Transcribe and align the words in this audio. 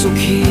so 0.00 0.08
key 0.14 0.49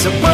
So 0.00 0.29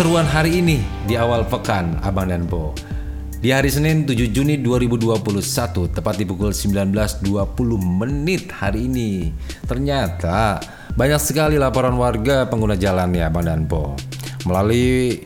Keseruan 0.00 0.24
hari 0.24 0.64
ini 0.64 0.80
di 1.04 1.12
awal 1.12 1.44
pekan 1.44 2.00
Abang 2.00 2.32
dan 2.32 2.48
Po. 2.48 2.72
Di 3.36 3.52
hari 3.52 3.68
Senin 3.68 4.08
7 4.08 4.32
Juni 4.32 4.56
2021 4.56 5.20
tepat 5.92 6.16
di 6.16 6.24
pukul 6.24 6.56
19.20 6.56 7.20
menit 7.76 8.48
hari 8.48 8.88
ini. 8.88 9.28
Ternyata 9.68 10.56
banyak 10.96 11.20
sekali 11.20 11.60
laporan 11.60 12.00
warga 12.00 12.48
pengguna 12.48 12.80
jalan 12.80 13.12
ya 13.12 13.28
Abang 13.28 13.44
dan 13.44 13.68
Po. 13.68 13.92
Melalui 14.48 15.20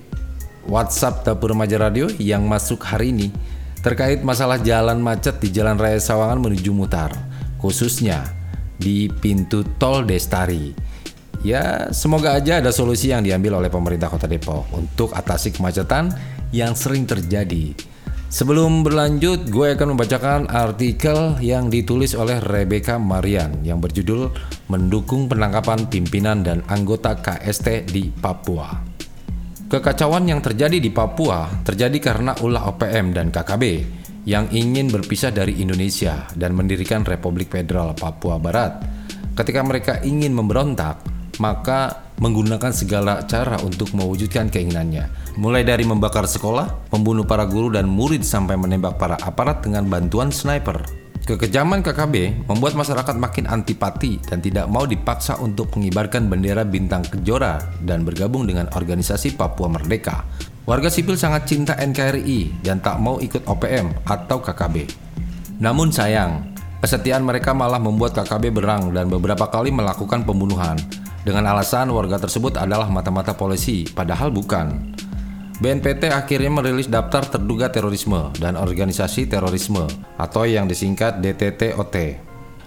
WhatsApp 0.66 1.22
Dapur 1.22 1.54
Remaja 1.54 1.78
Radio 1.78 2.10
yang 2.18 2.42
masuk 2.42 2.82
hari 2.82 3.14
ini 3.14 3.30
terkait 3.78 4.26
masalah 4.26 4.58
jalan 4.58 4.98
macet 4.98 5.38
di 5.38 5.54
Jalan 5.54 5.78
Raya 5.78 6.02
Sawangan 6.02 6.42
menuju 6.42 6.74
Mutar, 6.74 7.14
khususnya 7.62 8.26
di 8.74 9.06
pintu 9.06 9.62
tol 9.78 10.02
Destari. 10.02 10.74
Ya, 11.44 11.92
semoga 11.92 12.40
aja 12.40 12.64
ada 12.64 12.72
solusi 12.72 13.12
yang 13.12 13.20
diambil 13.20 13.60
oleh 13.60 13.68
pemerintah 13.68 14.08
Kota 14.08 14.24
Depok 14.24 14.64
untuk 14.72 15.12
atasi 15.12 15.52
kemacetan 15.52 16.08
yang 16.56 16.72
sering 16.72 17.04
terjadi. 17.04 17.76
Sebelum 18.32 18.80
berlanjut, 18.80 19.52
gue 19.52 19.76
akan 19.76 19.92
membacakan 19.92 20.48
artikel 20.48 21.36
yang 21.44 21.68
ditulis 21.68 22.16
oleh 22.16 22.40
Rebecca 22.40 22.96
Marian 22.96 23.60
yang 23.60 23.76
berjudul 23.76 24.32
Mendukung 24.72 25.28
Penangkapan 25.28 25.84
Pimpinan 25.92 26.40
dan 26.40 26.64
Anggota 26.64 27.12
KST 27.20 27.92
di 27.92 28.08
Papua. 28.08 28.80
Kekacauan 29.68 30.24
yang 30.24 30.40
terjadi 30.40 30.80
di 30.80 30.88
Papua 30.88 31.60
terjadi 31.60 32.00
karena 32.00 32.32
ulah 32.40 32.72
OPM 32.72 33.12
dan 33.12 33.28
KKB 33.28 33.64
yang 34.24 34.48
ingin 34.48 34.88
berpisah 34.88 35.28
dari 35.28 35.60
Indonesia 35.60 36.24
dan 36.32 36.56
mendirikan 36.56 37.04
Republik 37.04 37.52
Federal 37.52 37.92
Papua 37.92 38.40
Barat. 38.40 38.80
Ketika 39.36 39.60
mereka 39.60 40.00
ingin 40.02 40.34
memberontak, 40.34 41.13
maka 41.42 42.04
menggunakan 42.22 42.70
segala 42.70 43.26
cara 43.26 43.58
untuk 43.62 43.90
mewujudkan 43.94 44.46
keinginannya. 44.50 45.10
Mulai 45.34 45.66
dari 45.66 45.82
membakar 45.82 46.30
sekolah, 46.30 46.90
membunuh 46.94 47.26
para 47.26 47.42
guru 47.42 47.74
dan 47.74 47.90
murid 47.90 48.22
sampai 48.22 48.54
menembak 48.54 48.98
para 48.98 49.18
aparat 49.18 49.66
dengan 49.66 49.86
bantuan 49.90 50.30
sniper. 50.30 51.04
Kekejaman 51.24 51.80
KKB 51.80 52.44
membuat 52.44 52.76
masyarakat 52.76 53.16
makin 53.16 53.48
antipati 53.48 54.20
dan 54.28 54.44
tidak 54.44 54.68
mau 54.68 54.84
dipaksa 54.84 55.40
untuk 55.40 55.72
mengibarkan 55.72 56.28
bendera 56.28 56.68
bintang 56.68 57.00
kejora 57.00 57.56
dan 57.80 58.04
bergabung 58.04 58.44
dengan 58.44 58.68
organisasi 58.68 59.32
Papua 59.32 59.72
Merdeka. 59.72 60.20
Warga 60.68 60.92
sipil 60.92 61.16
sangat 61.16 61.48
cinta 61.48 61.80
NKRI 61.80 62.60
dan 62.60 62.84
tak 62.84 63.00
mau 63.00 63.16
ikut 63.24 63.40
OPM 63.48 64.04
atau 64.04 64.36
KKB. 64.44 64.84
Namun 65.64 65.88
sayang, 65.88 66.52
kesetiaan 66.84 67.24
mereka 67.24 67.56
malah 67.56 67.80
membuat 67.80 68.12
KKB 68.12 68.52
berang 68.52 68.92
dan 68.92 69.08
beberapa 69.08 69.48
kali 69.48 69.72
melakukan 69.72 70.28
pembunuhan 70.28 70.76
dengan 71.24 71.48
alasan 71.50 71.88
warga 71.88 72.20
tersebut 72.20 72.60
adalah 72.60 72.86
mata-mata 72.92 73.32
polisi, 73.32 73.88
padahal 73.88 74.28
bukan. 74.28 74.94
BNPT 75.58 76.12
akhirnya 76.12 76.52
merilis 76.52 76.90
daftar 76.92 77.24
terduga 77.24 77.72
terorisme 77.72 78.28
dan 78.36 78.60
organisasi 78.60 79.24
terorisme 79.30 79.88
atau 80.20 80.44
yang 80.44 80.68
disingkat 80.68 81.24
DTTOT 81.24 81.96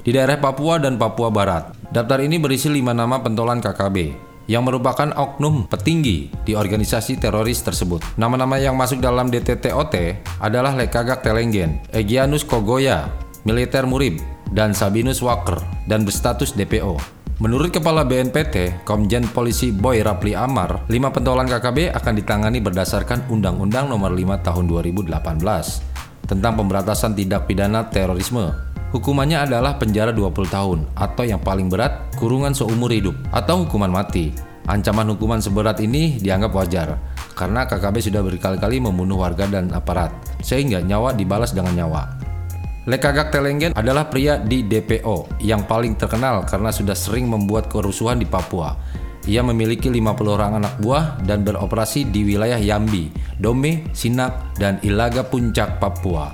di 0.07 0.15
daerah 0.15 0.39
Papua 0.39 0.79
dan 0.79 0.95
Papua 0.95 1.27
Barat. 1.27 1.75
Daftar 1.91 2.23
ini 2.23 2.39
berisi 2.39 2.71
lima 2.71 2.95
nama 2.95 3.19
pentolan 3.19 3.59
KKB 3.59 4.25
yang 4.47 4.63
merupakan 4.63 5.11
oknum 5.19 5.67
petinggi 5.67 6.31
di 6.47 6.55
organisasi 6.55 7.19
teroris 7.19 7.59
tersebut. 7.59 7.99
Nama-nama 8.15 8.55
yang 8.55 8.79
masuk 8.79 9.03
dalam 9.03 9.27
DTTOT 9.27 10.23
adalah 10.39 10.71
Lekagak 10.73 11.27
Telenggen, 11.27 11.83
Egyanus 11.91 12.47
Kogoya, 12.47 13.11
Militer 13.43 13.83
Murib, 13.83 14.23
dan 14.55 14.71
Sabinus 14.71 15.19
Walker 15.19 15.59
dan 15.91 16.07
berstatus 16.07 16.55
DPO. 16.55 17.16
Menurut 17.37 17.69
Kepala 17.69 18.01
BNPT, 18.01 18.81
Komjen 18.81 19.29
Polisi 19.29 19.69
Boy 19.69 20.01
Rapli 20.01 20.33
Amar, 20.33 20.89
lima 20.89 21.13
pentolan 21.13 21.45
KKB 21.45 21.93
akan 21.93 22.13
ditangani 22.17 22.57
berdasarkan 22.57 23.29
Undang-Undang 23.29 23.93
Nomor 23.93 24.09
5 24.09 24.41
Tahun 24.41 24.65
2018 24.65 26.25
tentang 26.25 26.53
pemberantasan 26.57 27.13
tindak 27.13 27.45
pidana 27.45 27.85
terorisme. 27.93 28.57
Hukumannya 28.89 29.45
adalah 29.45 29.77
penjara 29.77 30.09
20 30.09 30.49
tahun 30.49 30.79
atau 30.97 31.29
yang 31.29 31.37
paling 31.37 31.69
berat 31.69 32.09
kurungan 32.17 32.57
seumur 32.57 32.89
hidup 32.89 33.13
atau 33.29 33.69
hukuman 33.69 33.93
mati. 33.93 34.33
Ancaman 34.65 35.05
hukuman 35.13 35.37
seberat 35.37 35.77
ini 35.77 36.17
dianggap 36.17 36.49
wajar 36.57 36.97
karena 37.37 37.69
KKB 37.69 38.01
sudah 38.01 38.25
berkali-kali 38.25 38.81
membunuh 38.81 39.21
warga 39.21 39.45
dan 39.45 39.69
aparat, 39.77 40.09
sehingga 40.41 40.81
nyawa 40.81 41.13
dibalas 41.13 41.53
dengan 41.53 41.85
nyawa. 41.85 42.26
Lekagak 42.87 43.35
Telenggen 43.35 43.75
adalah 43.75 44.07
pria 44.07 44.39
di 44.39 44.63
DPO 44.63 45.43
yang 45.43 45.67
paling 45.67 45.99
terkenal 45.99 46.47
karena 46.47 46.71
sudah 46.71 46.95
sering 46.95 47.27
membuat 47.27 47.67
kerusuhan 47.67 48.15
di 48.15 48.23
Papua. 48.23 48.79
Ia 49.27 49.43
memiliki 49.43 49.91
50 49.91 50.07
orang 50.23 50.63
anak 50.63 50.79
buah 50.79 51.19
dan 51.27 51.43
beroperasi 51.43 52.07
di 52.07 52.23
wilayah 52.23 52.55
Yambi, 52.55 53.11
Dome, 53.43 53.91
Sinak, 53.91 54.55
dan 54.55 54.79
Ilaga 54.87 55.27
Puncak, 55.27 55.83
Papua. 55.83 56.31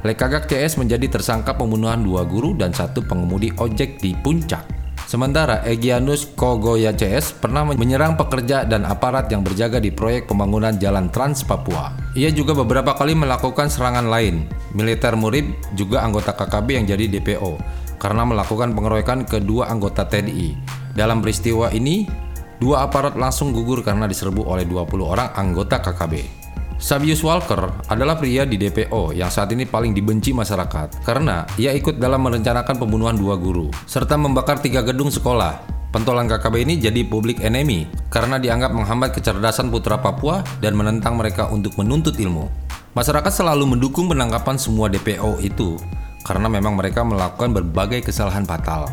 Lekagak 0.00 0.48
CS 0.48 0.80
menjadi 0.80 1.20
tersangka 1.20 1.52
pembunuhan 1.52 2.00
dua 2.00 2.24
guru 2.24 2.56
dan 2.56 2.72
satu 2.72 3.04
pengemudi 3.04 3.52
ojek 3.60 4.00
di 4.00 4.16
Puncak. 4.16 4.64
Sementara 5.04 5.60
Egyanus 5.68 6.32
Kogoya 6.32 6.96
CS 6.96 7.36
pernah 7.36 7.68
menyerang 7.68 8.16
pekerja 8.16 8.64
dan 8.64 8.88
aparat 8.88 9.28
yang 9.28 9.44
berjaga 9.44 9.76
di 9.76 9.92
proyek 9.92 10.24
pembangunan 10.24 10.72
jalan 10.80 11.12
Trans 11.12 11.44
Papua. 11.44 11.99
Ia 12.18 12.34
juga 12.34 12.58
beberapa 12.58 12.98
kali 12.98 13.14
melakukan 13.14 13.70
serangan 13.70 14.10
lain. 14.10 14.50
Militer 14.74 15.14
Murib 15.14 15.54
juga 15.78 16.02
anggota 16.02 16.34
KKB 16.34 16.82
yang 16.82 16.86
jadi 16.90 17.06
DPO 17.06 17.54
karena 18.02 18.26
melakukan 18.26 18.74
pengeroyokan 18.74 19.22
kedua 19.22 19.70
anggota 19.70 20.02
TNI. 20.10 20.58
Dalam 20.90 21.22
peristiwa 21.22 21.70
ini, 21.70 22.10
dua 22.58 22.82
aparat 22.90 23.14
langsung 23.14 23.54
gugur 23.54 23.86
karena 23.86 24.10
diserbu 24.10 24.42
oleh 24.42 24.66
20 24.66 25.06
orang 25.06 25.30
anggota 25.38 25.78
KKB. 25.78 26.42
Sabius 26.80 27.22
Walker 27.22 27.70
adalah 27.86 28.18
pria 28.18 28.42
di 28.42 28.58
DPO 28.58 29.14
yang 29.14 29.30
saat 29.30 29.52
ini 29.54 29.68
paling 29.68 29.94
dibenci 29.94 30.34
masyarakat 30.34 31.04
karena 31.06 31.46
ia 31.60 31.70
ikut 31.76 32.00
dalam 32.00 32.24
merencanakan 32.26 32.74
pembunuhan 32.74 33.14
dua 33.20 33.36
guru 33.36 33.68
serta 33.86 34.18
membakar 34.18 34.58
tiga 34.58 34.82
gedung 34.82 35.12
sekolah. 35.12 35.79
Pentolan 35.90 36.30
KKB 36.30 36.62
ini 36.62 36.78
jadi 36.78 37.02
public 37.02 37.42
enemy 37.42 37.82
karena 38.14 38.38
dianggap 38.38 38.70
menghambat 38.70 39.10
kecerdasan 39.10 39.74
putra 39.74 39.98
Papua 39.98 40.38
dan 40.62 40.78
menentang 40.78 41.18
mereka 41.18 41.50
untuk 41.50 41.74
menuntut 41.82 42.14
ilmu. 42.14 42.46
Masyarakat 42.94 43.42
selalu 43.42 43.74
mendukung 43.74 44.06
penangkapan 44.06 44.54
semua 44.54 44.86
DPO 44.86 45.42
itu 45.42 45.74
karena 46.22 46.46
memang 46.46 46.78
mereka 46.78 47.02
melakukan 47.02 47.50
berbagai 47.50 48.06
kesalahan 48.06 48.46
fatal. 48.46 48.86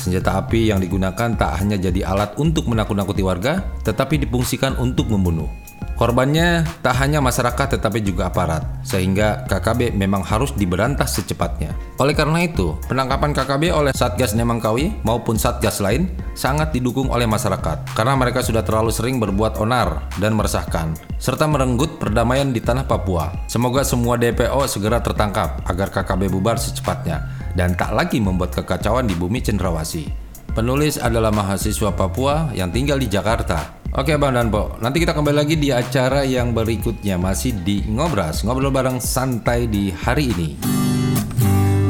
Senjata 0.00 0.40
api 0.40 0.72
yang 0.72 0.80
digunakan 0.80 1.28
tak 1.36 1.60
hanya 1.60 1.76
jadi 1.76 2.08
alat 2.08 2.32
untuk 2.40 2.72
menakut-nakuti 2.72 3.20
warga, 3.20 3.60
tetapi 3.84 4.24
dipungsikan 4.24 4.80
untuk 4.80 5.12
membunuh. 5.12 5.59
Korbannya 6.00 6.64
tak 6.80 6.96
hanya 6.96 7.20
masyarakat 7.20 7.76
tetapi 7.76 8.00
juga 8.00 8.32
aparat, 8.32 8.64
sehingga 8.80 9.44
KKB 9.44 9.92
memang 9.92 10.24
harus 10.24 10.48
diberantas 10.56 11.20
secepatnya. 11.20 11.76
Oleh 12.00 12.16
karena 12.16 12.40
itu, 12.40 12.72
penangkapan 12.88 13.36
KKB 13.36 13.68
oleh 13.68 13.92
Satgas 13.92 14.32
Nemangkawi 14.32 14.96
maupun 15.04 15.36
Satgas 15.36 15.76
lain 15.76 16.08
sangat 16.32 16.72
didukung 16.72 17.12
oleh 17.12 17.28
masyarakat 17.28 17.92
karena 17.92 18.16
mereka 18.16 18.40
sudah 18.40 18.64
terlalu 18.64 18.88
sering 18.88 19.20
berbuat 19.20 19.60
onar 19.60 20.08
dan 20.16 20.32
meresahkan, 20.40 20.96
serta 21.20 21.44
merenggut 21.44 22.00
perdamaian 22.00 22.48
di 22.48 22.64
tanah 22.64 22.88
Papua. 22.88 23.28
Semoga 23.44 23.84
semua 23.84 24.16
DPO 24.16 24.64
segera 24.72 25.04
tertangkap 25.04 25.60
agar 25.68 25.92
KKB 25.92 26.32
bubar 26.32 26.56
secepatnya 26.56 27.28
dan 27.52 27.76
tak 27.76 27.92
lagi 27.92 28.24
membuat 28.24 28.56
kekacauan 28.56 29.04
di 29.04 29.12
bumi 29.12 29.44
cendrawasih. 29.44 30.08
Penulis 30.56 30.96
adalah 30.96 31.28
mahasiswa 31.28 31.92
Papua 31.92 32.56
yang 32.56 32.72
tinggal 32.72 32.96
di 32.96 33.04
Jakarta 33.04 33.79
Oke 33.90 34.14
Bang 34.14 34.38
Danpo, 34.38 34.78
nanti 34.78 35.02
kita 35.02 35.10
kembali 35.10 35.34
lagi 35.34 35.58
di 35.58 35.74
acara 35.74 36.22
yang 36.22 36.54
berikutnya. 36.54 37.18
Masih 37.18 37.58
di 37.66 37.82
Ngobras, 37.90 38.46
ngobrol 38.46 38.70
bareng 38.70 39.02
santai 39.02 39.66
di 39.66 39.90
hari 39.90 40.30
ini. 40.30 40.54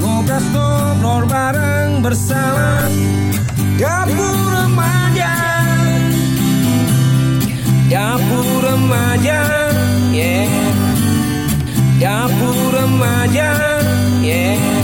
Ngobras 0.01 0.41
ngobrol 0.49 1.29
bareng 1.29 2.01
bersama 2.01 2.89
Dapur 3.77 4.33
Remaja. 4.49 5.35
Dapur 7.93 8.49
Remaja, 8.65 9.41
yeah. 10.09 10.49
Dapur 12.01 12.81
Remaja, 12.81 13.51
yeah 14.25 14.80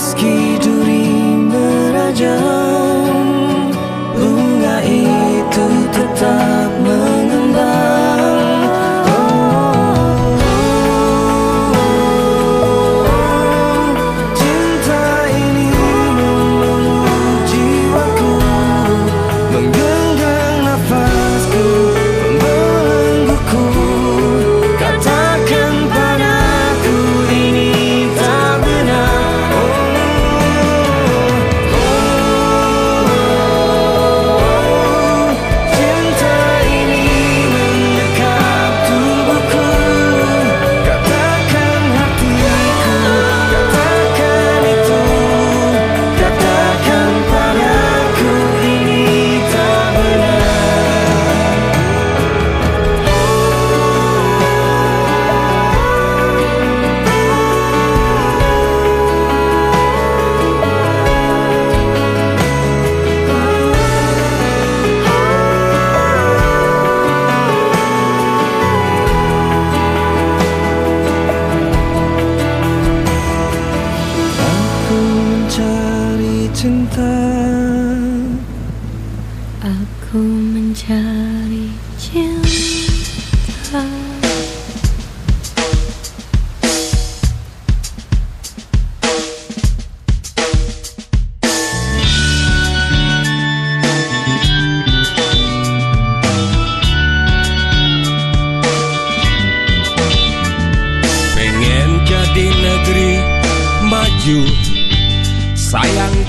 just 0.00 0.16
keep 0.16 0.49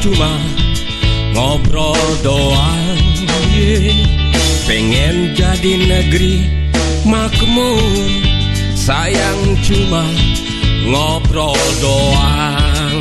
cuma 0.01 0.33
ngobrol 1.37 2.01
doang. 2.25 2.97
Yeah. 3.53 4.01
Pengen 4.65 5.37
jadi 5.37 5.73
negeri 5.77 6.49
makmur. 7.05 8.09
Sayang 8.73 9.61
cuma 9.61 10.01
ngobrol 10.89 11.61
doang. 11.77 12.97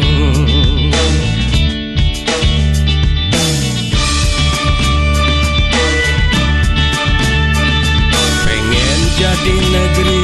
Pengen 8.44 9.00
jadi 9.16 9.56
negeri 9.72 10.20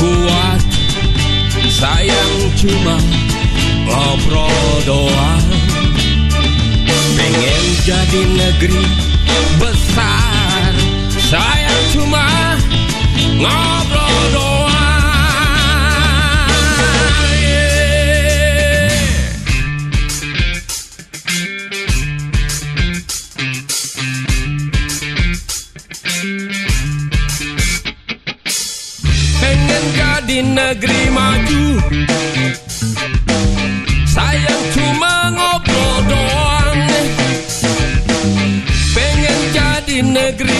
kuat. 0.00 0.62
Sayang 1.76 2.34
cuma 2.56 2.96
ngobrol 3.84 4.55
Jadi 7.86 8.26
negeri 8.34 8.82
besar. 9.62 10.74
Saya 11.22 11.70
cuma 11.94 12.58
ngobrol 13.38 14.18
doang. 14.34 14.66
Yeah. 17.46 19.06
Pengen 29.38 29.84
jadi 29.94 30.38
negeri 30.42 31.02
maju. 31.14 31.78
negri 40.16 40.56